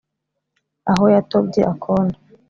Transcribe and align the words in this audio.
aho 0.91 1.05
yatobye 1.15 1.61
akondo 1.73 2.17